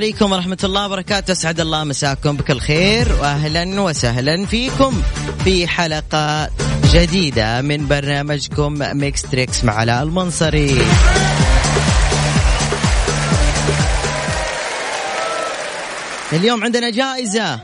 [0.00, 1.32] عليكم ورحمة الله وبركاته.
[1.32, 3.12] أسعد الله مساكم بكل خير.
[3.20, 5.02] وأهلا وسهلا فيكم
[5.44, 6.48] في حلقة
[6.92, 10.76] جديدة من برنامجكم Mix Trix مع علاء المنصري.
[16.32, 17.60] اليوم عندنا جائزة.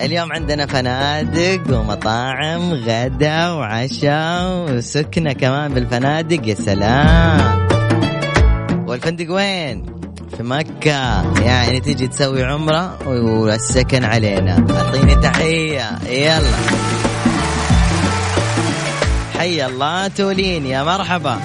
[0.00, 6.48] اليوم عندنا فنادق ومطاعم غدا وعشاء وسكنة كمان بالفنادق.
[6.48, 7.65] يا سلام.
[8.96, 9.86] والفندق وين؟
[10.36, 11.40] في مكة.
[11.42, 14.66] يعني تيجي تسوي عمرة والسكن علينا.
[14.70, 15.98] أعطيني تحية.
[16.08, 16.56] يلا.
[19.38, 20.08] حي الله.
[20.08, 21.40] تولين يا مرحبا.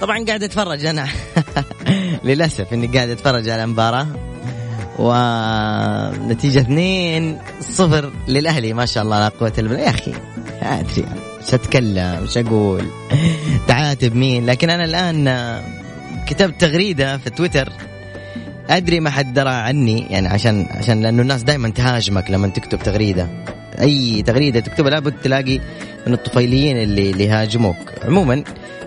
[0.00, 1.06] طبعا قاعد أتفرج أنا.
[2.24, 4.06] للأسف إني قاعد أتفرج على المباراه
[4.98, 8.72] ونتيجة اثنين صفر للأهلي.
[8.72, 9.84] ما شاء الله لا قوة إلا بالله.
[9.84, 10.33] يا أخي.
[10.62, 11.04] أدري
[11.46, 12.84] مش أتكلم مش أقول
[13.68, 14.46] تعاتب مين.
[14.46, 15.60] لكن أنا الآن
[16.26, 17.72] كتبت تغريدة في تويتر.
[18.70, 23.28] أدري ما حد درى عني يعني عشان عشان لأنه الناس دائما تهاجمك لما تكتب تغريدة.
[23.80, 25.60] أي تغريدة تكتبها لابد تلاقي
[26.06, 27.76] من الطفيليين اللي اللي يهاجموك.
[28.04, 28.44] عموما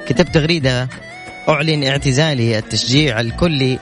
[0.08, 0.88] كتبت تغريدة
[1.50, 3.80] أعلن اعتزالي التشجيع الكلي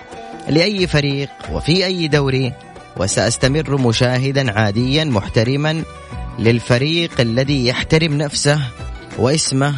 [0.50, 2.54] لأي فريق وفي أي دوري
[2.98, 5.84] وسأستمر مشاهدا عاديا محترما
[6.40, 8.62] للفريق الذي يحترم نفسه
[9.18, 9.76] واسمه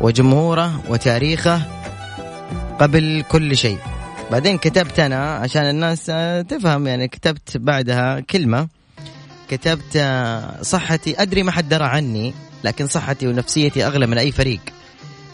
[0.00, 1.62] وجمهوره وتاريخه
[2.80, 3.78] قبل كل شيء.
[4.30, 6.04] بعدين كتبت أنا عشان الناس
[6.48, 8.68] تفهم يعني كتبت بعدها كلمة.
[9.48, 10.04] كتبت
[10.62, 14.60] صحتي أدري ما حد درى عني لكن صحتي ونفسيتي أغلى من أي فريق.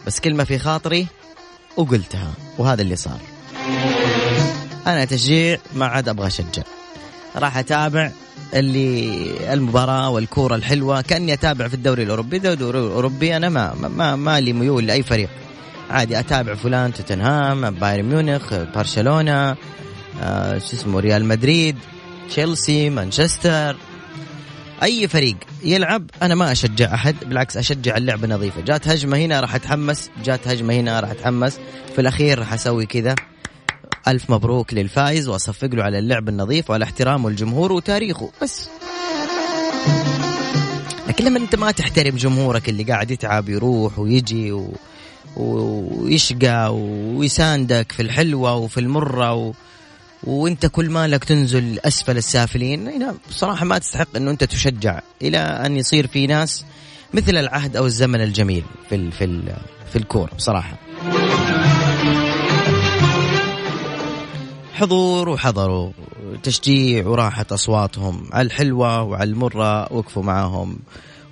[0.07, 1.07] بس كلمة في خاطري
[1.77, 3.21] وقلتها وهذا اللي صار.
[4.87, 6.63] أنا تشجيع ما عاد أبغى أشجع.
[7.37, 8.11] راح أتابع
[8.55, 11.01] اللي المباراة والكورة الحلوة.
[11.01, 12.37] كأني أتابع في الدوري الأوروبي.
[12.37, 15.29] الدوري الأوروبي أنا ما ما ما لي ميول لأي فريق.
[15.91, 19.57] عادي أتابع فلان توتنهام بايرن ميونخ برشلونة
[20.23, 21.77] آه شو اسمه ريال مدريد
[22.29, 23.77] تشيلسي مانشستر.
[24.83, 28.61] أي فريق يلعب أنا ما أشجع أحد بالعكس أشجع اللعبة نظيفة.
[28.61, 31.59] جات هجمة هنا راح أتحمس جات هجمة هنا راح أتحمس.
[31.95, 33.15] في الأخير راح أسوي كذا.
[34.09, 38.31] ألف مبروك للفايز وأصفق له على اللعب النظيف وعلى احترامه الجمهور وتاريخه.
[38.43, 38.69] بس.
[41.09, 44.73] لكن لما أنت ما تحترم جمهورك اللي قاعد يتعب يروح ويجي و...
[45.37, 49.53] ويشقى ويساندك في الحلوة وفي المرة و...
[50.25, 55.77] وأنت كل مالك تنزل أسفل السافلين هنا بصراحة ما تستحق إنه أنت تشجع إلى أن
[55.77, 56.65] يصير في ناس
[57.15, 59.57] مثل العهد أو الزمن الجميل في ال في ال
[59.93, 60.79] في الكورة بصراحة.
[64.75, 65.91] حضور وحضروا.
[66.43, 68.29] تشجيع وراحت أصواتهم.
[68.33, 70.79] على الحلوة وعلى المرة وقفوا معاهم.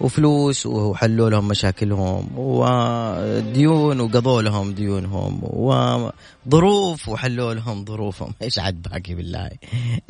[0.01, 2.29] وفلوس وحلوا لهم مشاكلهم.
[2.37, 5.41] وديون وقضوا لهم ديونهم.
[5.43, 8.33] وظروف وحلوا لهم ظروفهم.
[8.43, 9.51] إيش عاد باقي بالله؟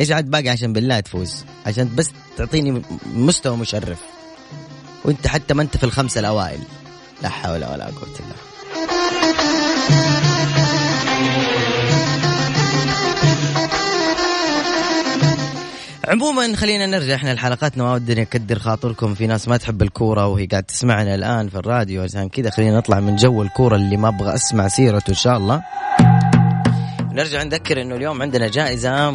[0.00, 2.82] إيش عاد باقي عشان بالله تفوز؟ عشان بس تعطيني
[3.14, 4.00] مستوى مشرف.
[5.04, 6.60] وأنت حتى ما أنت في الخمسة الأوائل.
[7.22, 8.52] لا حول ولا قوة إلا بالله.
[16.12, 20.46] عموما خلينا نرجع إحنا لحلقاتنا ما ودي اكدر خاطركم في ناس ما تحب الكورة وهي
[20.46, 22.02] قاعد تسمعنا الآن في الراديو.
[22.02, 25.62] عشان كذا خلينا نطلع من جو الكورة اللي ما أبغى أسمع سيرته إن شاء الله.
[27.12, 29.10] نرجع نذكر إنه اليوم عندنا جائزة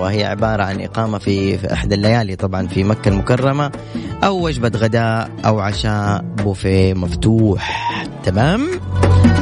[0.00, 3.72] وهي عبارة عن إقامة في, في إحدى الليالي طبعا في مكة المكرمة.
[4.24, 8.06] أو وجبة غداء أو عشاء بوفيه مفتوح.
[8.24, 8.68] تمام؟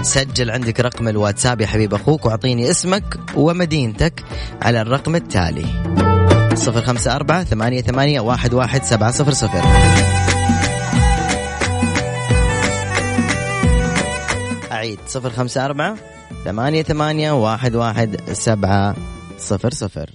[0.02, 4.24] سجل عندك رقم الواتساب يا حبيب أخوك وأعطيني اسمك ومدينتك
[4.62, 5.66] على الرقم التالي.
[6.60, 9.62] صفر خمسة أربعة ثمانية ثمانية واحد واحد سبعة صفر صفر.
[14.72, 14.98] أعيد.
[15.06, 15.96] صفر خمسة أربعة
[16.44, 18.96] ثمانية ثمانية واحد واحد سبعة
[19.38, 20.10] صفر صفر.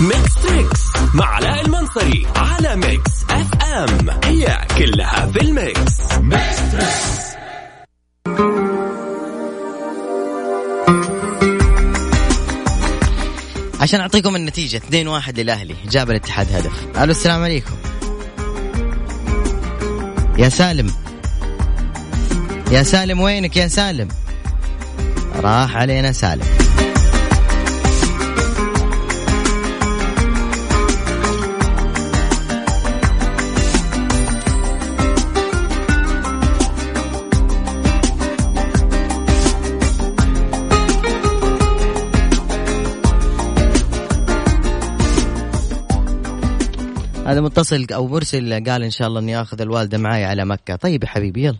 [0.00, 0.80] Mix Trix
[1.14, 6.18] مع علاء المنصري على Mix FM هي كلها في ال mix.
[6.20, 6.45] mix
[13.86, 14.76] عشان أعطيكم النتيجة.
[14.76, 15.74] 2 1 للأهلي.
[15.90, 16.86] جاب الاتحاد هدف.
[16.98, 17.74] ألو السلام عليكم.
[20.38, 20.90] يا سالم.
[22.70, 24.08] يا سالم وينك يا سالم؟
[25.36, 26.65] راح علينا سالم.
[47.26, 50.76] هذا متصل أو مرسل قال إن شاء الله إني آخذ الوالدة معي على مكة.
[50.76, 51.58] طيب يا حبيبي يلا.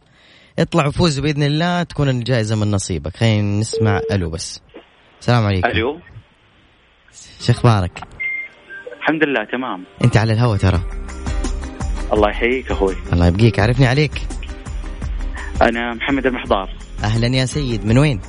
[0.59, 3.17] اطلع وفوز بإذن الله تكون الجائزة من نصيبك.
[3.17, 4.61] خلينا نسمع ألو بس.
[5.21, 5.69] السلام عليكم.
[5.69, 5.99] ألو.
[7.41, 8.01] شو أخبارك؟
[9.01, 9.85] الحمد لله تمام.
[10.05, 10.81] أنت على الهوا ترى.
[12.12, 12.95] الله يحييك أخوي.
[13.12, 13.61] الله يبقيك.
[13.61, 14.27] عرفني عليك.
[15.62, 16.71] أنا محمد المحضار
[17.05, 17.85] أهلا يا سيد.
[17.85, 18.21] من وين؟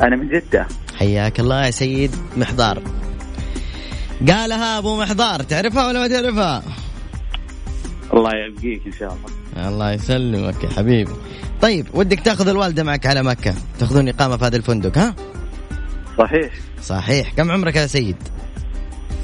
[0.00, 0.66] أنا من جدة.
[0.98, 2.82] حياك الله يا سيد محضار.
[4.20, 5.42] قالها أبو محضار.
[5.42, 6.62] تعرفها ولا ما تعرفها؟
[8.14, 9.68] الله يبقيك إن شاء الله.
[9.68, 11.12] الله يسلمك يا حبيبي.
[11.62, 13.54] طيب ودك تأخذ الوالدة معك على مكة.
[13.78, 15.14] تأخذون إقامة في هذا الفندق ها؟
[16.18, 16.52] صحيح.
[16.82, 17.32] صحيح.
[17.36, 18.16] كم عمرك يا سيد؟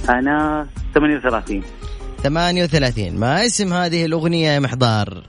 [0.08, 1.62] أنا 38
[2.22, 5.22] 38 ما اسم هذه الأغنية يا محضار؟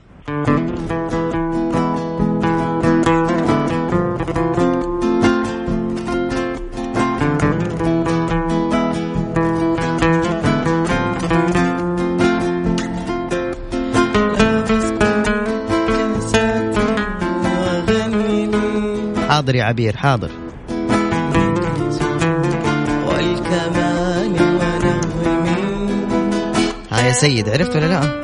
[19.61, 20.29] يا عبير حاضر.
[23.07, 26.05] والكمال ونغمي
[26.91, 28.21] ها يا سيد عرفت ولا لا؟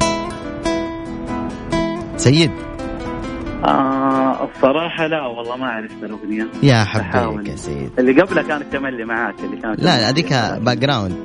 [2.18, 2.52] سيد.
[3.66, 6.48] آه الصراحة لا والله ما عرفت الأغنية.
[6.64, 6.84] يا.
[6.84, 7.92] حبيبك يا سيد.
[8.00, 11.16] اللي قبلها كانت تملي معاك اللي كانت لا هذيك background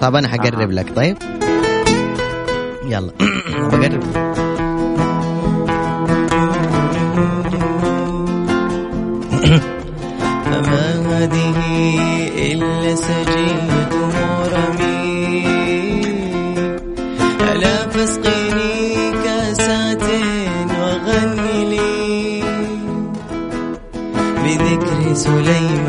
[0.00, 0.74] طب أنا حقرب آه.
[0.74, 1.16] لك طيب؟
[2.88, 3.12] يلا.
[3.72, 4.04] بقرب.
[9.44, 11.58] فما هذه
[12.36, 15.46] إلا سجية مرمي
[17.52, 20.02] ألا فاسقيني كاسات
[20.80, 22.42] وغني لي.
[24.44, 25.83] بذكر سليمى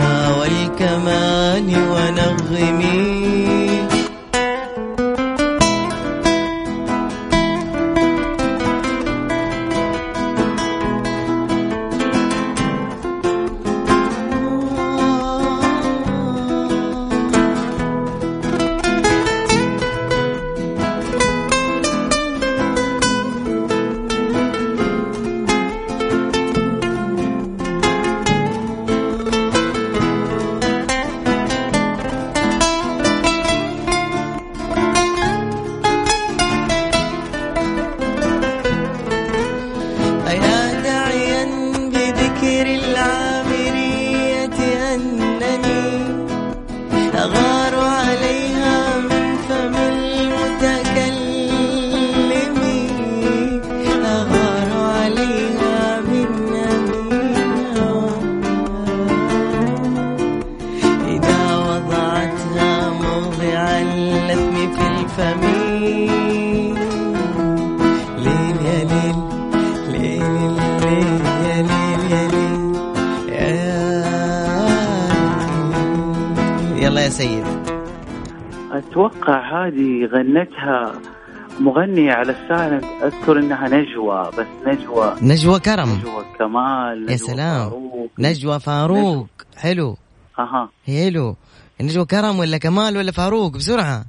[81.60, 85.16] مغنية على السالم أذكر إنها نجوى بس نجوى.
[85.22, 85.90] نجوى كرم.
[85.90, 87.70] نجوى كمال يا نجوى سلام.
[87.70, 88.10] فاروق.
[88.20, 89.28] نجوى فاروق.
[89.58, 89.98] حلو.
[90.40, 90.70] أها.
[90.88, 91.36] حلو.
[91.82, 94.06] نجوى كرم ولا كمال ولا فاروق؟ بسرعة.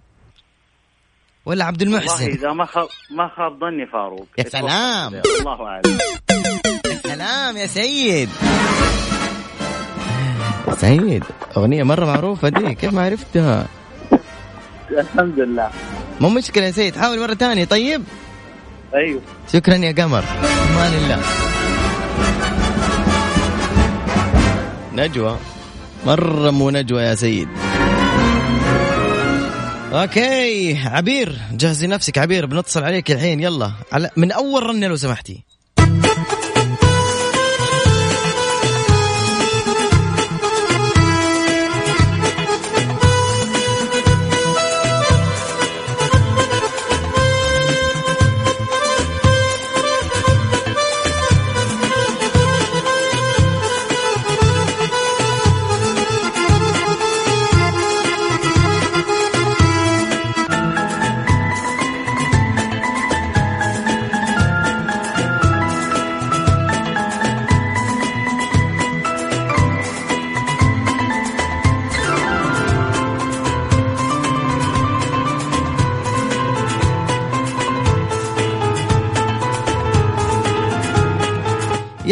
[1.47, 4.27] ولا عبد والله المحسن إذا ما خاب ما خاب ظني فاروق.
[4.39, 5.15] يا سلام.
[5.41, 5.99] الله أعلم.
[6.87, 8.29] يا سلام يا سيد.
[10.77, 11.25] سيد
[11.57, 13.67] أغنية مرة معروفة دي كيف ما عرفتها؟
[14.91, 15.71] الحمد لله.
[16.21, 17.65] مو مشكلة يا سيد حاول مرة ثانية.
[17.65, 18.05] طيب؟
[18.95, 19.21] أيوه.
[19.53, 20.25] شكرا يا قمر.
[20.75, 21.21] ما لله
[24.93, 25.39] نجوى.
[26.07, 27.49] مرة مو نجوى يا سيد.
[29.93, 30.79] أوكي.
[30.79, 32.19] عبير جهزي نفسك.
[32.19, 33.41] عبير بنتصل عليك الحين.
[33.41, 33.73] يلا.
[33.93, 35.45] على من أول رنه لو سمحتي.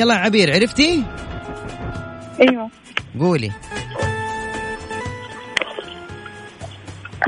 [0.04, 1.04] يلا يا عبير عرفتي؟
[2.40, 2.70] أيوه.
[3.20, 3.50] قولي.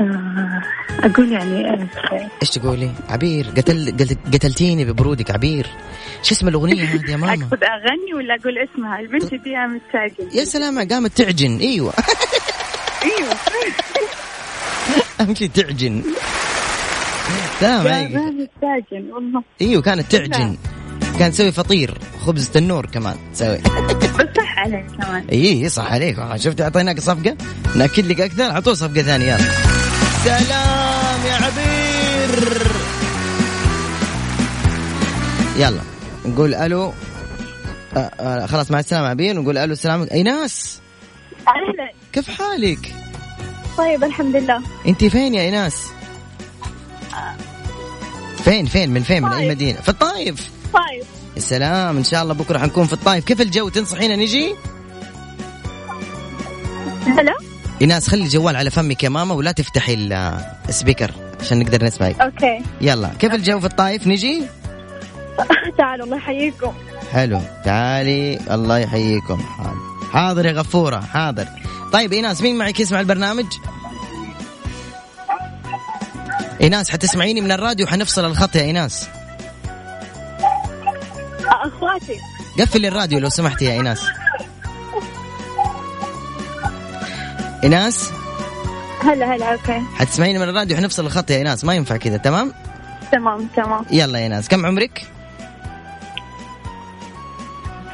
[0.01, 0.61] آه،
[0.99, 5.67] أقول يعني آه، إيش تقولي؟ عبير قتل قتل قتلتيني ببرودك عبير.
[6.23, 10.29] شو اسم الأغنية هذه يا ماما؟ أقصد أغني ولا أقول اسمها؟ البنت دي قامت تعجن.
[10.33, 11.57] يا سلام قامت تعجن.
[11.57, 11.93] أيوه.
[13.03, 13.33] أيوه.
[15.21, 16.03] اهم شيء تعجن.
[17.61, 18.15] تمام هيك.
[18.17, 19.43] قامت تعجن والله.
[19.61, 20.57] أيوه كانت تعجن.
[21.19, 23.57] كانت تسوي فطير خبز تنور كمان تسوي.
[23.57, 25.27] بس صح عليك كمان.
[25.31, 26.19] إي صح عليك.
[26.19, 27.37] آه، شفت أعطيناك صفقة؟
[27.75, 29.37] نأكد لك أكثر طول صفقة ثانية.
[29.37, 32.61] يلا سلام يا عبير.
[35.57, 35.81] يلا
[36.25, 36.93] نقول ألو.
[37.95, 39.41] آه آه خلاص مع السلامة عبير.
[39.41, 40.07] نقول ألو السلام.
[40.11, 40.79] ايناس
[41.47, 41.91] أهلا.
[42.13, 42.93] كيف حالك؟
[43.77, 44.61] طيب الحمد لله.
[44.87, 45.83] أنت فين يا إيناس؟
[48.43, 49.49] فين فين من فين؟ من أي.
[49.49, 50.56] مدينة؟ في الطايف.
[50.73, 51.03] طيب.
[51.35, 53.25] يا سلام إن شاء الله بكرة حنكون في الطايف.
[53.25, 54.55] كيف الجو؟ تنصحينا نجي؟
[57.07, 57.33] هلا
[57.81, 62.19] إيناس خلي الجوال على فمك يا ماما ولا تفتحي ال- ال speaker عشان نقدر نسمعك.
[62.21, 62.59] okay.
[62.81, 64.43] يلا كيف الجو في الطايف؟ نجي؟
[65.77, 66.73] تعالوا الله يحييكم.
[67.11, 67.41] حلو.
[67.65, 69.37] تعالي الله يحييكم.
[69.37, 69.77] حاضر.
[70.13, 71.47] حاضر يا غفورة حاضر.
[71.93, 73.45] طيب إيناس مين معك يسمع البرنامج؟
[76.61, 79.07] إيناس حتسمعيني من الراديو حنفصل الخط يا إيناس.
[81.67, 82.19] أخواتي.
[82.59, 84.03] قفلي الراديو لو سمحتي يا إيناس.
[87.63, 88.11] إيناس؟
[89.03, 89.81] هلا هلا أوكي.
[89.95, 92.53] حتسمعيني من الراديو؟ حنفصل الخط يا إيناس ما ينفع كذا تمام؟
[93.11, 93.85] تمام تمام.
[93.91, 95.05] يلا يا إيناس كم عمرك؟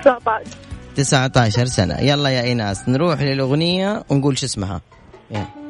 [0.01, 0.47] 19
[0.95, 1.99] 19 سنة.
[1.99, 4.81] يلا يا إيناس نروح للأغنية ونقول شو اسمها.
[5.31, 5.62] يلا.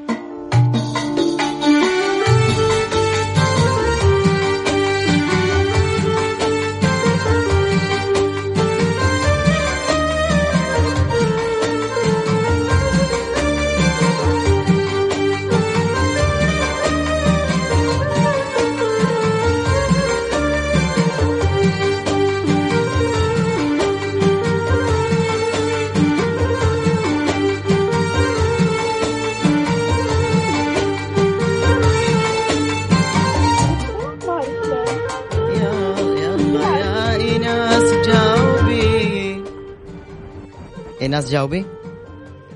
[41.14, 41.66] ايناس جاوبي.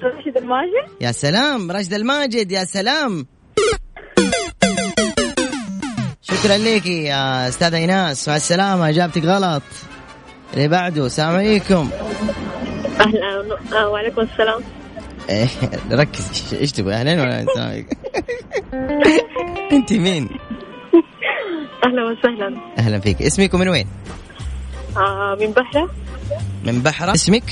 [0.04, 1.02] رشيد الماجد.
[1.02, 3.26] يا سلام راشد الماجد يا سلام.
[6.22, 9.64] شكرا لك يا استاذة إيناس مع السلامة إجابتك غلط.
[10.54, 11.90] اللي بعده السلام عليكم.
[13.00, 14.62] أهلا وعليكم السلام.
[15.30, 15.48] إيه،
[15.92, 17.86] ركز إيش تبغى اهلين ولا السلام
[19.72, 20.30] أنت مين؟
[21.86, 22.58] أهلا وسهلا.
[22.78, 23.22] أهلا فيك.
[23.22, 23.88] اسمك ومن وين؟
[24.98, 25.90] آه من بحرة
[26.66, 27.44] من بحرة اسمك؟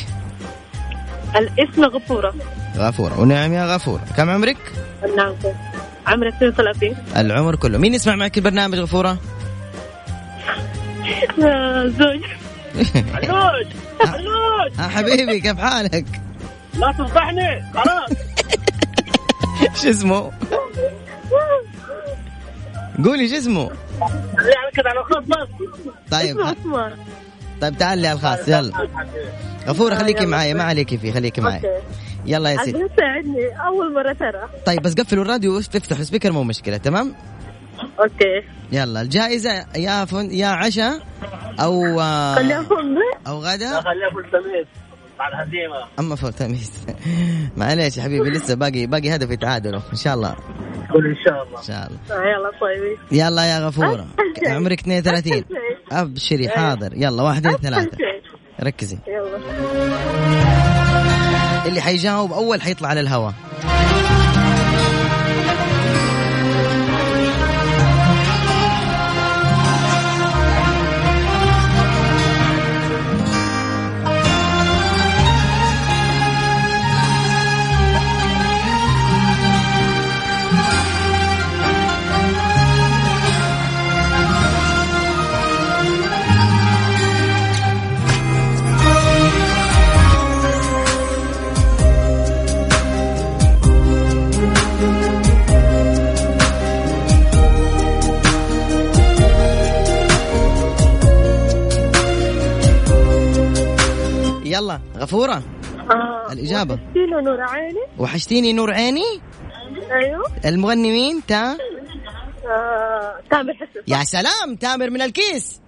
[1.37, 2.33] الاسم غفورة.
[2.77, 3.19] غفورة.
[3.19, 4.57] ونعم يا غفورة كم عمرك؟
[5.17, 5.33] نعم.
[6.07, 7.77] عمري 32 العمر كله.
[7.77, 9.17] مين يسمع معك البرنامج غفورة؟
[11.43, 12.21] آه، زوج.
[13.13, 13.67] علوش
[14.01, 16.05] علوش ها حبيبي كيف حالك؟
[16.73, 18.09] لا تفضحني خلاص.
[19.81, 20.31] شو اسمه؟
[23.05, 23.69] قولي شو اسمه؟
[24.37, 25.47] خليها كذا على بس.
[26.11, 26.93] طيب عثمان
[27.61, 28.87] طيب تعال لي على الخاص يلا.
[29.67, 31.55] غفورة خليكي معايا ما عليكي فيه خليكي معايا.
[31.57, 31.83] okay.
[32.25, 32.77] يلا يا سيدي
[33.67, 34.49] أول مرة ترى.
[34.65, 37.15] طيب بس قفلوا الراديو وافتحوا ال speaker مو مشكلة تمام؟
[37.99, 38.43] okay.
[38.71, 40.99] يلا الجائزة يا فندق يا عشاء
[41.59, 42.35] أو آه،
[43.27, 43.81] أو غدا.
[43.81, 44.65] خليها فول تميز
[45.19, 45.85] بعد هزيمة.
[45.99, 46.71] أما فول تميز
[47.57, 50.35] معليش يا حبيبي لسه باقي باقي هدف يتعادلوا إن شاء الله.
[50.95, 51.59] قول إن شاء الله.
[51.59, 52.25] إن شاء الله.
[52.29, 54.07] يلا طيبي يلا يا شيء.
[54.55, 55.99] عمرك 32 أسهل شيء.
[56.01, 56.91] أبشري حاضر.
[56.95, 57.97] يلا واحد اثنين ثلاثة.
[57.97, 58.21] شيء.
[58.63, 58.97] ركزي.
[59.07, 59.39] يلا.
[61.65, 63.33] اللي حيجاوب أول حيطلع على الهواء
[104.97, 105.43] غفورة
[105.91, 106.31] آه.
[106.31, 106.79] الإجابة.
[106.93, 107.79] كيلو نور عيني.
[107.97, 109.21] وحشتيني نور عيني؟
[109.91, 110.25] أيوه.
[110.45, 111.57] المغني مين؟ تا؟
[112.45, 113.19] آه.
[113.31, 115.61] تامر حسن يا سلام تامر من الكيس.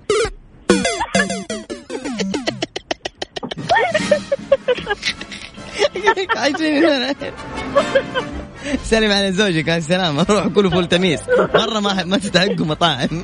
[8.83, 11.21] سلم على زوجك على السلامة روح كلوا فول تميس.
[11.29, 13.23] مرة ما ما تستحقوا مطاعم.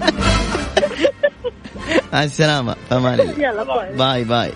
[2.14, 2.76] مع السلامة.
[2.90, 3.64] فمان الله يلا
[3.98, 4.52] bye bye.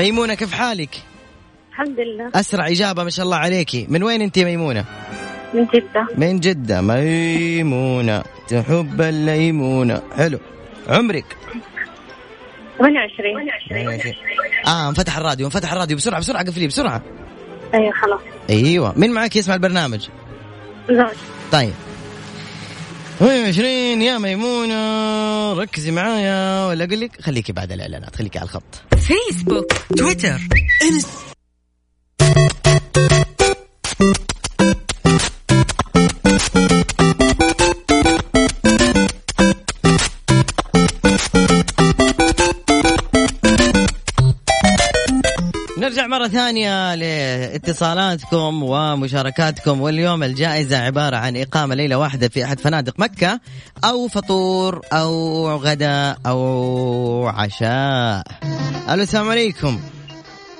[0.00, 0.90] bye ميمونة كيف حالك؟
[1.70, 2.30] الحمد لله.
[2.34, 3.86] أسرع إجابة ما شاء الله عليكي.
[3.88, 4.84] من وين أنت يا ميمونة؟
[5.54, 6.06] من جدة.
[6.16, 6.80] من جدة.
[6.80, 8.22] ميمونة.
[8.48, 10.38] تحب الليمونة حلو.
[10.88, 11.24] عمرك؟
[12.78, 14.30] 28
[14.66, 15.96] آه انفتح الراديو انفتح الراديو.
[15.96, 17.02] بسرعة بسرعة قفليه بسرعة.
[17.74, 18.20] أيوه خلاص.
[18.50, 18.98] أيوه.
[18.98, 20.08] مين معك يسمع البرنامج؟
[20.90, 21.16] زوج
[21.52, 21.74] طيب.
[23.20, 25.52] 28 يا ميمونة.
[25.52, 28.82] ركزي معايا ولا أقول لك خليكي بعد الإعلانات خليكي على الخط.
[28.96, 30.40] فيسبوك تويتر
[45.78, 46.94] نرجع مرة ثانية
[47.40, 53.40] لاتصالاتكم ومشاركاتكم واليوم الجائزة عبارة عن إقامة ليلة واحدة في أحد فنادق مكة
[53.84, 58.22] أو فطور أو غداء أو عشاء.
[58.90, 59.80] ألو السلام عليكم.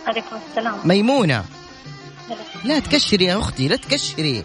[0.07, 0.75] عليكم السلام.
[0.85, 1.45] ميمونة.
[2.65, 4.45] لا تكشري يا أختي لا تكشري.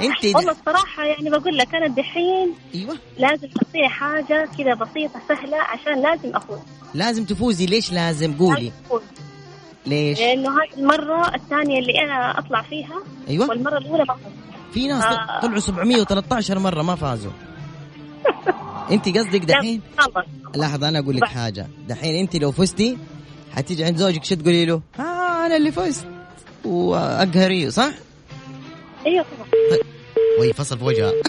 [0.00, 2.98] أنت والله الصراحة يعني بقول لك أنا دحين أيوة.
[3.18, 6.58] لازم أعطيه حاجة كذا بسيطة سهلة عشان لازم أفوز.
[6.94, 7.66] لازم تفوزي.
[7.66, 8.72] ليش لازم؟ قولي.
[8.90, 9.06] لازم.
[9.86, 13.48] ليش؟ لأنه هذه المرة الثانية اللي أنا أطلع فيها أيوة.
[13.48, 14.32] والمرة الأولى بفوز
[14.74, 15.40] في ناس آه.
[15.40, 17.32] طلعوا 713 مرة ما فازوا.
[18.90, 20.24] أنت قصدك دحين؟ خلاص
[20.56, 21.24] لحظة أنا أقول لك.
[21.24, 21.66] حاجة.
[21.88, 22.98] دحين أنت لو فزتي
[23.56, 26.06] حتيجي عند زوجك شو تقولي له؟ آه أنا اللي فزت.
[26.64, 27.90] وأقهريه صح؟
[29.06, 29.48] أيوة طبعا.
[30.40, 31.12] وهي فصل في وجهها.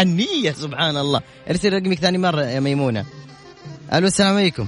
[0.00, 1.20] النية سبحان الله.
[1.50, 3.04] ارسل رقمك ثاني مرة يا ميمونة.
[3.92, 4.66] ألو السلام عليكم.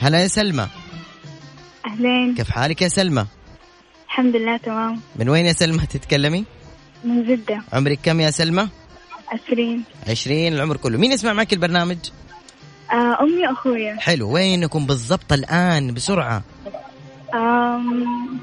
[0.00, 0.68] هلا يا سلمى.
[1.86, 2.34] أهلين.
[2.34, 3.26] كيف حالك يا سلمى؟
[4.06, 5.00] الحمد لله تمام.
[5.16, 6.44] من وين يا سلمى تتكلمي؟
[7.04, 7.62] من جدة.
[7.72, 8.68] عمرك كم يا سلمى؟
[9.28, 9.82] عشرين.
[10.08, 10.98] 20 العمر كله.
[10.98, 11.98] مين يسمع معك البرنامج؟
[12.92, 14.30] آه أمي وأخويا حلو.
[14.34, 16.42] وينكم بالضبط الآن؟ بسرعة.
[17.34, 18.38] آم،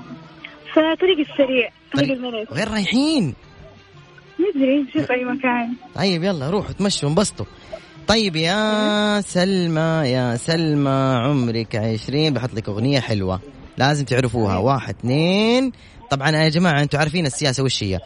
[0.73, 3.33] فطريق السريع طريق طريق- الملك وين رايحين؟
[4.39, 5.73] ندري نشوف أي مكان.
[5.95, 7.45] طيب يلا روحوا تمشوا انبسطوا.
[8.07, 10.89] طيب يا سلمى يا سلمى
[11.23, 12.33] عمرك عشرين.
[12.33, 13.39] بحط لك أغنية حلوة.
[13.77, 14.57] لازم تعرفوها.
[14.57, 15.71] واحد اثنين.
[16.11, 17.99] طبعا يا جماعة أنتم عارفين السياسة وش هي؟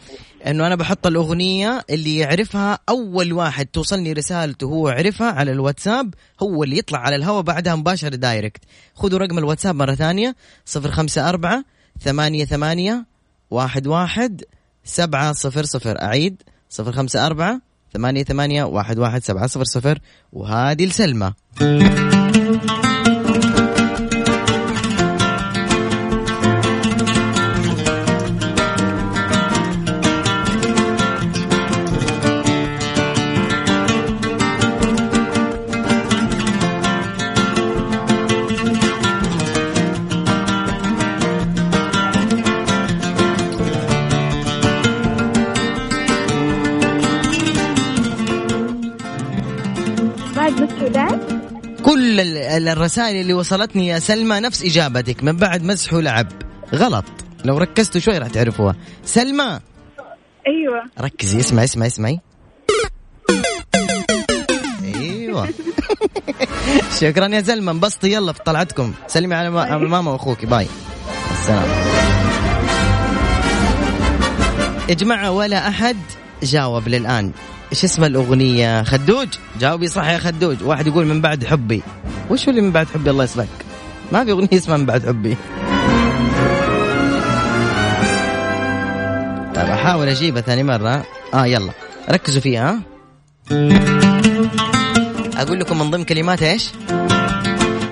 [0.47, 3.65] إنه أنا بحط الأغنية اللي يعرفها أول واحد.
[3.65, 6.13] توصلني رسالته هو يعرفها على الواتساب.
[6.43, 8.61] هو اللي يطلع على الهواء بعدها مباشر دايركت.
[8.95, 10.35] خذوا رقم الواتساب مرة ثانية.
[10.65, 11.63] صفر خمسة أربعة
[12.01, 13.05] ثمانية ثمانية
[13.51, 14.43] واحد واحد
[14.83, 16.01] سبعة صفر صفر.
[16.01, 16.41] أعيد.
[16.69, 19.99] صفر خمسة أربعة ثمانية ثمانية واحد واحد سبعة صفر صفر.
[20.33, 21.33] وهذه لسلمى.
[52.89, 55.23] الرسائل اللي وصلتني يا سلمى نفس إجابتك.
[55.23, 56.27] من بعد مسح ولعب.
[56.75, 57.05] غلط.
[57.45, 58.75] لو ركزتوا شوي راح تعرفوها.
[59.05, 59.59] سلمى.
[60.47, 60.83] أيوة.
[60.99, 62.19] ركزي اسمعي اسمعي اسمعي.
[64.83, 65.49] أيوه.
[67.01, 67.71] شكرا يا سلمى.
[67.71, 68.93] انبسطي يلا في طلعتكم.
[69.07, 70.67] سلمي على ماما واخوك باي.
[71.31, 71.69] السلام.
[74.89, 75.97] يا جماعة ولا أحد
[76.43, 77.31] جاوب للآن.
[77.71, 79.27] إيش اسم الأغنية؟ خدوج.
[79.59, 80.63] جاوبي صح يا خدوج.
[80.63, 81.81] واحد يقول من بعد حبي.
[82.29, 83.47] وش اللي من بعد حبي؟ الله يسلمك.
[84.11, 85.37] ما في أغنية اسمها من بعد حبي.
[89.55, 91.03] طيب أحاول أجيبها ثاني مرة.
[91.33, 91.71] آه يلا.
[92.09, 92.79] ركزوا فيها ها.
[95.37, 96.69] أقول لكم من ضمن كلمات إيش؟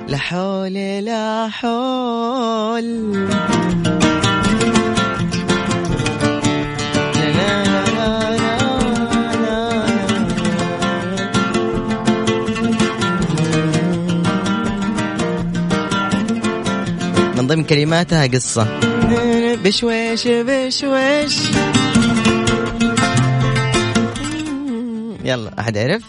[0.07, 3.27] لا حول لا حول.
[17.47, 18.79] من ضمن كلماتها قصة.
[19.63, 21.39] بشويش بشويش.
[25.23, 26.03] يلا أحد عرف؟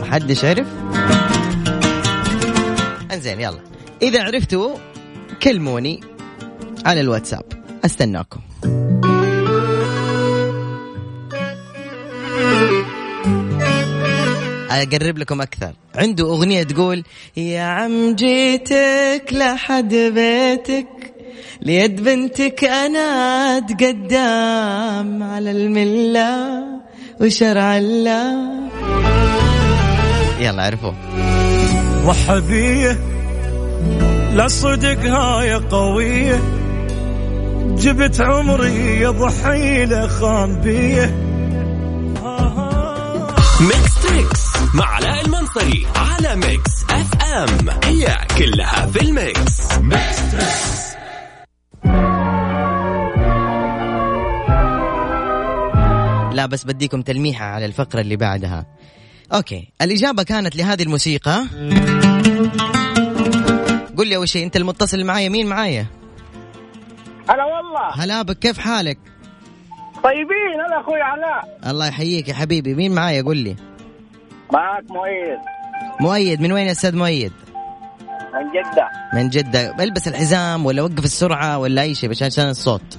[0.00, 0.66] محدش عرف؟
[3.12, 3.60] انزين يلا.
[4.02, 4.76] إذا عرفتوا
[5.42, 6.00] كلموني
[6.86, 7.44] على الواتساب.
[7.84, 8.40] أستناكم.
[14.72, 15.72] أقرب لكم أكثر.
[15.94, 17.04] عنده أغنية تقول
[17.36, 20.86] يا عم جيتك لحد بيتك
[21.62, 22.98] ليد بنتك أنا
[23.58, 26.62] أتقدم على الملة
[27.20, 28.50] وشرع الله.
[30.40, 30.92] يلا عرفوا.
[32.04, 32.98] وحبية
[34.34, 36.40] لا صدق هاي قوية.
[37.78, 41.14] جبت عمري يضحي له خان بيه
[43.60, 44.41] Mix Trix
[44.74, 47.68] مع علاء المنصري على Mix FM.
[47.84, 49.78] هي كلها في ال mix.
[49.78, 50.92] Mix Trix
[56.36, 58.66] لا بس بديكم تلميحة على الفقرة اللي بعدها.
[59.34, 61.44] okay الإجابة كانت لهذه الموسيقى.
[63.96, 65.86] قل لي أول شيء أنت المتصل معايا؟ مين معايا؟
[67.30, 68.04] هلا والله.
[68.04, 68.98] هلا بك كيف حالك؟
[70.04, 71.58] طيبين هلا أخوي علاء.
[71.66, 73.56] الله يحييك يا حبيبي مين معايا؟ قل لي.
[74.52, 75.38] معك مؤيد.
[76.00, 77.32] مؤيد من وين يا أستاذ مؤيد؟
[78.34, 78.88] من جدة.
[79.14, 79.84] من جدة.
[79.84, 82.98] البس الحزام ولا وقف السرعة ولا أي شيء بس عشان الصوت.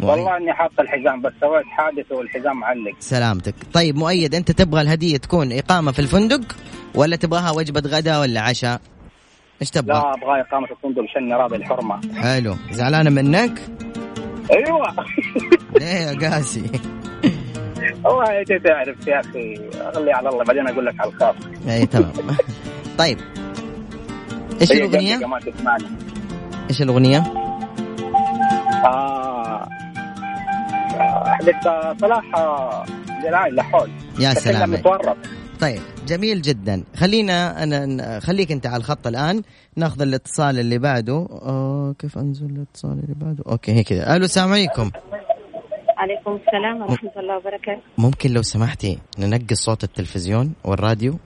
[0.00, 0.10] مؤيد.
[0.10, 3.54] والله إني حاط الحزام بس سويت حادث والحزام معلق سلامتك.
[3.72, 6.56] طيب مؤيد أنت تبغى الهدية تكون إقامة في الفندق
[6.94, 8.80] ولا تبغاها وجبة غداء ولا عشاء؟
[9.60, 12.00] إيش تبغى؟ لا أبغى إقامة الفندق شني راضي الحرمة.
[12.14, 12.54] حلو.
[12.70, 13.62] زعلانة منك؟
[14.52, 14.94] أيوه.
[15.80, 16.62] ليه يا قاسي؟
[18.04, 19.60] والله أنت تعرف يا أخي
[19.94, 21.34] خلي على الله بعدين أقول لك على الخاص.
[21.68, 22.12] أي تمام.
[22.98, 23.18] طيب.
[24.60, 25.20] إيش الأغنية؟
[26.70, 27.18] إيش الأغنية؟
[28.86, 29.68] آه
[31.26, 31.64] حقت
[32.00, 32.84] صلاح آه،
[33.22, 33.90] جلال لحول.
[34.18, 34.70] يا سلام.
[34.70, 35.16] متورط
[35.60, 36.82] طيب جميل جدا.
[36.96, 39.42] خلينا أنا خليك أنت على الخط الآن.
[39.76, 41.28] نأخذ الاتصال اللي بعده.
[41.42, 44.90] آه كيف أنزل الاتصال اللي بعده؟ okay هي كذا ألو السلام عليكم.
[45.96, 47.80] عليكم السلام ورحمة الله وبركاته.
[47.98, 51.18] ممكن لو سمحتي ننقص صوت التلفزيون والراديو؟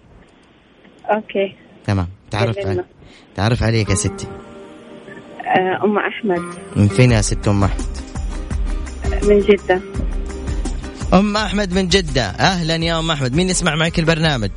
[1.10, 1.56] okay.
[1.87, 2.09] تمام.
[2.30, 2.59] تعرف.
[2.59, 2.85] علي.
[3.35, 4.26] تعرف عليك يا ستي.
[4.26, 6.54] آه، أم أحمد.
[6.76, 7.87] من فين يا ست أم أحمد؟
[9.22, 9.80] من جدة.
[11.14, 12.22] أم أحمد من جدة.
[12.22, 13.35] أهلا يا أم أحمد.
[13.35, 14.50] مين يسمع معك البرنامج؟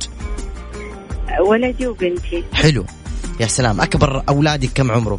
[1.28, 2.44] آه، ولدي وبنتي.
[2.52, 2.84] حلو.
[3.40, 3.80] يا سلام.
[3.80, 5.18] أكبر أولادك كم عمره؟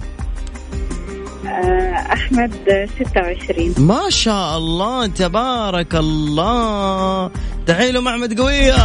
[2.14, 7.32] أحمد آه، 26 ما شاء الله تبارك الله.
[7.68, 8.76] تحيلوا مع احمد قوية.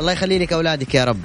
[0.00, 1.20] الله يخلي لك أولادك يا رب.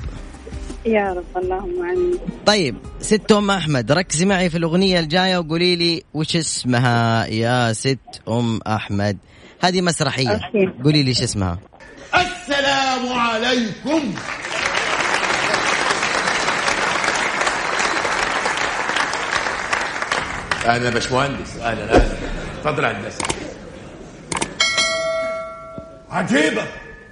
[0.85, 2.19] يا رب اللهم آمين.
[2.45, 7.25] طيب ست أم أحمد ركزي معي في الأغنية الجاية وقولي لي وش اسمها.
[7.25, 9.17] يا ست أم أحمد.
[9.61, 10.29] هذه مسرحية.
[10.29, 10.69] أوكي.
[10.83, 11.59] قولي لي إيش اسمها.
[12.15, 14.13] السلام عليكم.
[20.65, 21.57] أهلا يا باشمهندس.
[21.57, 22.05] أهلا أهلا.
[22.59, 23.23] اتفضل يا هندسة.
[26.11, 26.63] عجيبة.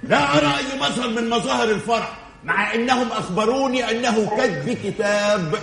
[0.02, 5.54] لا أرى أي مظهر من مظاهر الفرح مع أنهم أخبروني أنه كتب كتاب.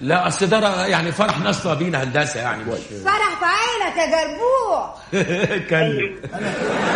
[0.00, 2.64] لا أصل ده يعني فرح ناس طابين هندسة يعني.
[2.64, 4.94] مش فرح في عينك يا جربوع.
[5.56, 6.16] اتكلم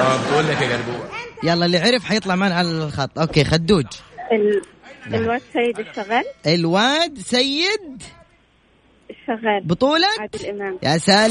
[0.00, 1.05] آه بتقول لك يا جربوع.
[1.42, 3.18] يلا اللي عرف حيطلع معنا على الخط.
[3.18, 3.87] okay خدوج.
[4.33, 4.62] ال...
[5.14, 6.24] الواد سيد الشغال.
[6.46, 8.03] الواد سيد
[9.30, 10.78] الشغال بطولة عادل إمام.
[10.82, 11.30] يا سلام!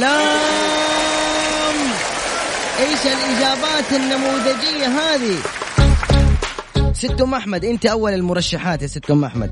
[2.80, 5.36] إيش الإجابات النموذجية هذه؟
[6.94, 9.52] ست ام أحمد أنت أول المرشحات يا ست ام أحمد.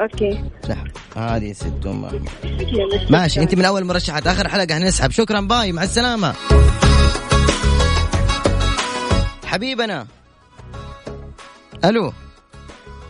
[0.00, 0.44] okay.
[0.68, 2.28] سحب هذه ست ام أحمد.
[3.10, 4.26] ماشي أنت من أول المرشحات.
[4.26, 5.10] آخر حلقة هنسحب.
[5.10, 6.34] شكرا bye مع السلامة.
[9.46, 10.06] حبيبنا.
[11.84, 12.12] ألو.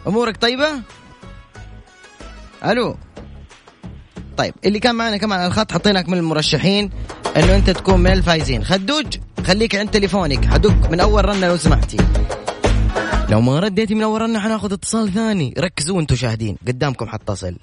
[0.06, 0.68] أمورك طيبة؟
[2.64, 2.96] ألو.
[4.40, 6.90] طيب اللي كان معنا كمان على الخط حطيناك من المرشحين
[7.37, 8.64] إنه أنت تكون من الفايزين.
[8.64, 9.07] خدوج
[9.44, 10.44] خليك عند تليفونك.
[10.44, 11.96] حدق من أول رنة لو سمحتي.
[13.29, 15.55] لو ما رديتي من أول رنة حناخذ اتصال ثاني.
[15.59, 16.57] ركزوا أنتم شاهدين.
[16.66, 17.57] قدامكم حتصل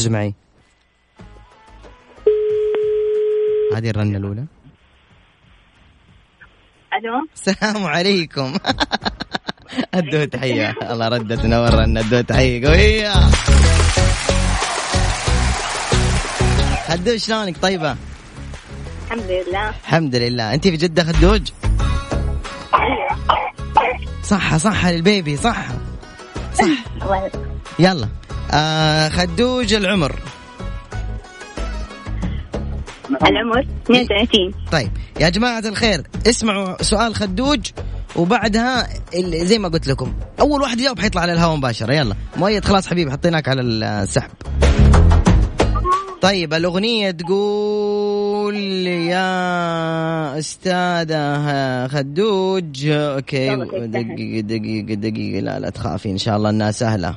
[0.00, 0.34] ركزوا معي.
[3.74, 4.44] هذه الرنة الأولى.
[6.94, 8.56] ألو؟ السلام عليكم.
[9.94, 10.74] ادوا تحية.
[10.82, 12.66] الله ردت نور رنة ادوا تحية.
[12.66, 13.12] قوية.
[16.88, 17.96] خدوج شلونك؟ طيبة؟
[19.06, 19.68] الحمد لله.
[19.68, 20.54] الحمد لله.
[20.54, 21.50] أنت في جدة خدوج؟
[24.22, 25.74] صحة صحة للبيبي صحة.
[26.54, 26.68] صح.
[27.78, 28.19] يلا.
[28.50, 30.16] آه خدوج العمر.
[33.22, 37.60] العمر 32 طيب يا جماعة الخير اسمعوا سؤال خدوج
[38.16, 38.88] وبعدها
[39.24, 42.14] زي ما قلت لكم أول واحد يجاوب حيطلع على الهواء مباشرة يلا.
[42.36, 44.30] مؤيد خلاص حبيبي حطيناك على السحب.
[46.22, 56.36] طيب الأغنية تقول يا أستاذة خدوج أوكي دقيقة دقيقة دقيقة لا لا تخافي إن شاء
[56.36, 57.16] الله إنها سهلة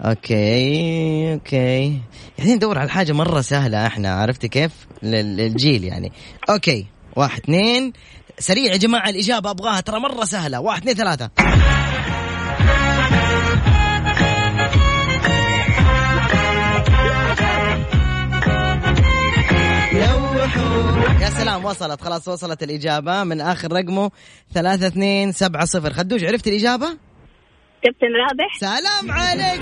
[0.00, 2.00] okay okay.
[2.38, 6.12] يعني ندور على حاجة مرة سهلة إحنا عرفتي كيف؟ لل- للجيل يعني.
[6.50, 6.86] okay
[7.16, 7.92] واحد اثنين.
[8.38, 10.60] سريع يا جماعة الإجابة أبغاها ترى مرة سهلة.
[10.60, 11.30] واحد اثنين ثلاثة.
[21.20, 22.00] يا سلام وصلت.
[22.00, 23.24] خلاص وصلت الإجابة.
[23.24, 24.10] من آخر رقمه
[24.54, 25.92] ثلاثة اثنين سبعة صفر.
[25.92, 27.09] خدوج عرفت الإجابة؟
[27.82, 28.58] كابتن رابح.
[28.60, 29.60] سلام عليك.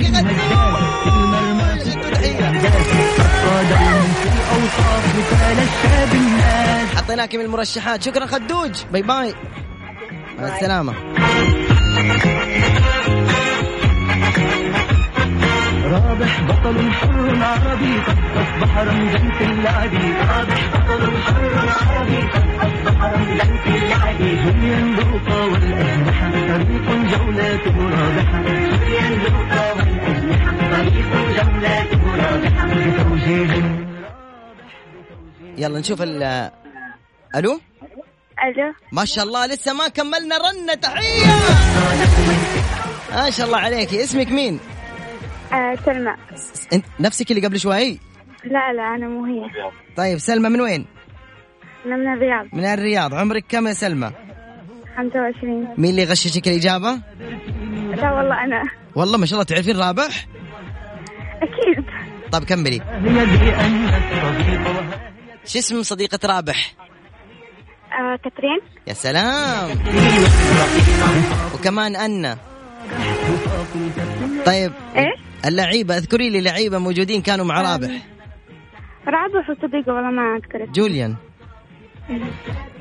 [6.96, 8.02] حطيناك من المرشحات.
[8.02, 8.72] شكرا خدوج.
[8.92, 9.34] bye bye.
[10.38, 10.94] مع السلامة.
[15.92, 19.94] رابح بطل حر عربي قد أصبح رمزا في اللعب
[20.28, 25.87] رابح بطل حر عربي قد أصبح رمزا في اللعب جوليان لوقا والأجنحة
[26.58, 28.42] طريق جولاته رابحة
[29.76, 33.86] والأجنحة طريق جولاته رابحة بتوجيه
[35.58, 36.22] يلا نشوف ال
[37.36, 37.60] ألو؟
[38.44, 38.72] ألو.
[38.92, 40.74] ما شاء الله لسه ما كملنا رنة.
[40.74, 41.26] تحية!
[43.14, 43.94] ما شاء الله عليك.
[43.94, 44.60] اسمك مين؟
[45.52, 46.14] آه سلمى.
[46.72, 47.98] انت نفسك اللي قبل شوي؟
[48.44, 49.50] لا لا أنا مو هي.
[49.96, 50.86] طيب سلمى من وين؟
[51.86, 52.46] أنا من الرياض.
[52.52, 53.14] من الرياض.
[53.14, 54.10] عمرك كم يا سلمى؟
[54.98, 56.90] 25 مين اللي غششك الإجابة؟
[57.96, 58.62] لا والله أنا
[58.94, 60.26] والله ما شاء الله تعرفين رابح؟
[61.42, 61.84] أكيد
[62.32, 62.80] طيب كملي
[65.44, 66.74] شو اسم صديقة رابح؟
[67.92, 69.68] آه كاترين يا سلام
[71.54, 72.36] وكمان أنا
[74.46, 77.90] طيب إيش؟ اللعيبة اذكري لي لعيبة موجودين كانوا مع رابح
[79.08, 80.64] رابح وصديقة والله ما أذكر.
[80.72, 81.14] جوليان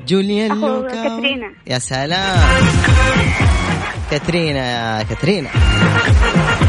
[0.06, 0.88] جوليان لوكا.
[0.88, 1.52] كاترينا.
[1.66, 2.66] يا سلام.
[4.10, 5.50] كاترينا يا كاترينا.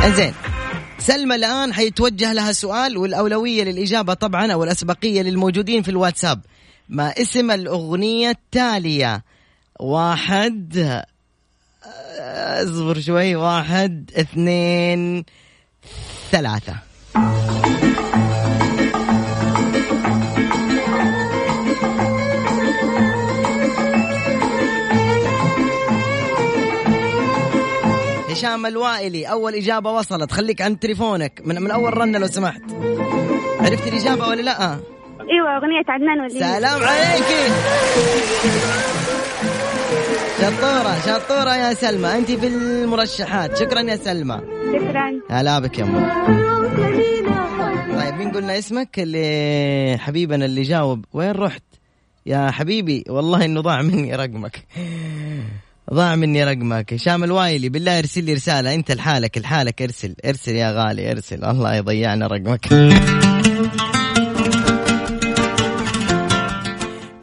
[0.05, 0.33] إنزين.
[0.99, 6.41] سلمى الآن حيتوجه لها سؤال والأولوية للإجابة طبعا أو الأسبقية للموجودين في الواتساب.
[6.89, 9.23] ما اسم الأغنية التالية؟
[9.79, 11.03] واحد
[12.63, 15.25] اصبر شوي واحد اثنين
[16.31, 16.75] ثلاثة.
[28.39, 29.25] هشام الوائلي.
[29.25, 30.32] أول إجابة وصلت.
[30.32, 31.41] خليك عند تليفونك.
[31.45, 32.62] من, من أول رنة لو سمحت.
[33.60, 34.80] عرفت الإجابة ولا لأ؟
[35.30, 37.54] أيوه أغنية عدنان وليد سلام عليكي
[40.41, 42.17] شطورة شطورة يا سلمى.
[42.17, 43.58] أنت في المرشحات.
[43.58, 44.41] شكرا يا سلمى.
[44.73, 45.39] شكرا.
[45.39, 45.86] هلا بك يا
[47.95, 51.06] طيب مين قلنا اسمك؟ اللي حبيبنا اللي جاوب.
[51.13, 51.63] وين رحت؟
[52.25, 54.65] يا حبيبي والله إنه ضاع مني رقمك.
[55.93, 56.93] ضاع مني رقمك.
[56.93, 58.75] هشام الوايلي بالله ارسل لي رسالة.
[58.75, 60.15] انت لحالك لحالك ارسل.
[60.25, 61.45] ارسل يا غالي ارسل.
[61.45, 62.65] الله يضيعنا رقمك.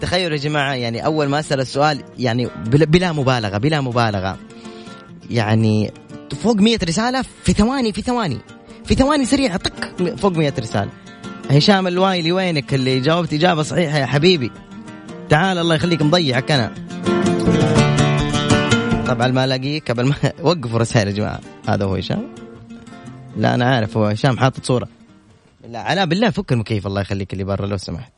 [0.00, 4.38] تخيلوا يا جماعة يعني أول ما أسأل السؤال يعني بلا, مبالغة بلا مبالغة.
[5.30, 5.92] يعني
[6.42, 8.38] فوق مية رسالة في ثواني في ثواني.
[8.84, 10.90] في ثواني سريعة طق فوق مية رسالة.
[11.50, 14.50] هشام الوايلي وينك اللي جاوبت إجابة صحيحة يا حبيبي؟
[15.28, 16.72] تعال الله يخليك مضيعك أنا.
[19.08, 21.40] طبعا ما الاقيك قبل ما وقفوا رسائل يا جماعة.
[21.68, 22.28] هذا هو هشام.
[23.36, 24.88] لا أنا عارف هو هشام حاطط صورة.
[25.68, 28.12] لا علاء بالله فك المكيف الله يخليك اللي برا لو سمحت.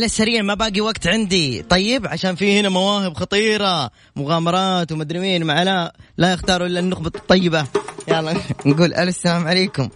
[0.00, 1.62] على السريع ما باقي وقت عندي.
[1.62, 7.10] طيب عشان في هنا مواهب خطيرة مغامرات ومدري مين مع لا لا يختاروا إلا النخبة
[7.14, 7.66] الطيبة.
[8.08, 8.34] يلا
[8.66, 9.88] نقول ألو السلام عليكم.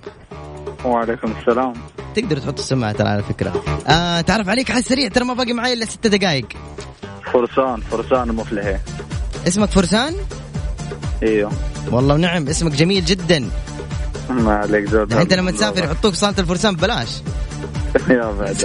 [0.85, 1.73] وعليكم السلام.
[2.15, 3.65] تقدر تحط السماعة ترى على فكرة.
[3.89, 6.47] آه تعرف عليك على السريع ترى ما باقي معي إلا ستة دقائق
[7.33, 8.77] فرسان فرسان المفلحي
[9.49, 10.15] اسمك فرسان؟
[11.23, 11.53] إيوه.
[11.91, 13.51] والله ونعم اسمك جميل جدا.
[14.31, 17.09] ما عليك زود انت لما تسافر يحطوك صالة الفرسان ببلاش.
[18.11, 18.57] يا بعد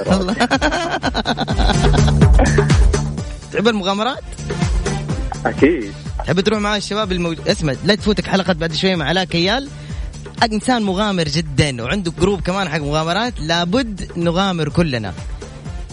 [3.53, 4.23] تحب المغامرات؟
[5.45, 5.93] أكيد.
[6.25, 9.69] تحب تروح مع الشباب الموجود اسمع لا تفوتك حلقة بعد شوي مع علاء كيال
[10.43, 15.13] إنسان مغامر جدا وعنده جروب كمان حق مغامرات لابد نغامر كلنا.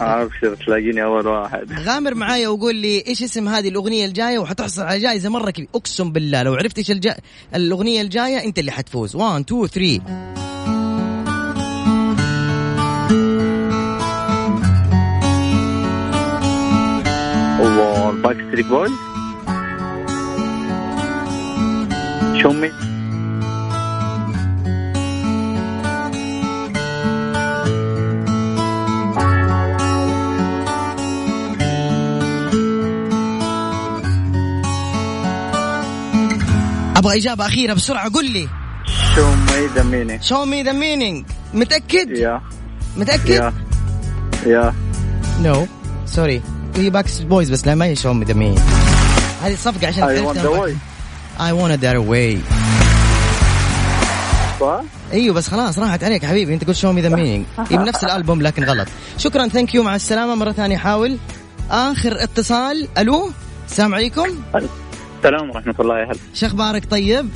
[0.01, 1.72] أبشر تلاقيني أول واحد.
[1.72, 5.68] غامر معايا وقول لي إيش اسم هذه الأغنية الجاية وحتحصل على جائزة مرة كبيرة.
[5.75, 7.16] أقسم بالله لو عرفت إيش الجا...
[7.55, 9.16] الأغنية الجاية أنت اللي حتفوز.
[9.16, 10.46] 1 2 3
[18.11, 18.88] ال Backstreet Boys
[22.42, 22.71] Show Me
[36.97, 38.49] أبغى إجابة أخيرة بسرعة قول لي.
[39.14, 42.40] Show Me the Meaning Show Me the Meaning متأكد؟ يا
[42.97, 43.53] متأكد؟ يا
[44.47, 44.75] يا
[45.42, 45.66] نو
[46.07, 46.42] سوري
[46.77, 48.59] هي باكس بويز بس لا ما ذا مينينج
[49.43, 50.73] هذه صفقه عشان I want the way.
[51.41, 52.53] اي want that away
[54.61, 54.81] صح؟
[55.12, 58.65] أيوه بس خلاص راحت عليك حبيبي أنت قلت شو مي ذا مينينج بنفس الألبوم لكن
[58.65, 58.89] غلط.
[59.19, 60.35] شكرا ثانك يو مع السلامة.
[60.35, 61.19] مرة ثانية حاول.
[61.71, 62.89] آخر اتصال.
[62.99, 63.31] ألو؟
[63.69, 64.27] السلام عليكم.
[65.19, 66.19] السلام ورحمة الله يا هلا.
[66.35, 67.29] شو أخبارك؟ طيب.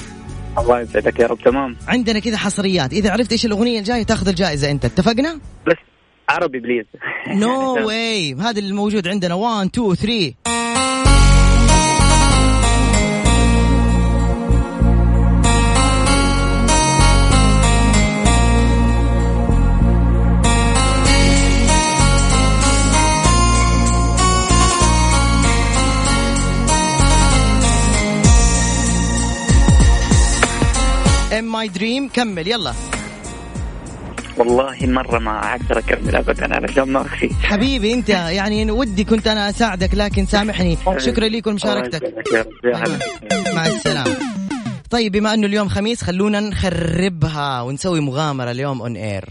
[0.59, 1.76] الله يسعدك يا رب تمام.
[1.88, 2.92] عندنا كذا حصريات.
[2.92, 4.85] إذا عرفت إيش الأغنية الجاية تأخذ الجائزة أنت.
[4.85, 5.76] اتفقنا؟ بس
[6.30, 6.84] عربي بليز.
[7.28, 9.34] نو واي هذا اللي موجود عندنا.
[9.34, 10.34] 1 2 3
[31.38, 32.48] Um my dream كمل.
[32.48, 32.99] يلا.
[34.40, 39.50] والله مرة ما أقدر أكمل أبدا علشان ما أخفي حبيبي أنت يعني ودي كنت أنا
[39.50, 40.79] أساعدك لكن سامحني.
[40.96, 42.18] شكرا لك هلا
[43.55, 44.16] مع السلامة.
[44.90, 49.24] طيب بما أنه اليوم خميس خلونا نخربها ونسوي مغامرة اليوم on air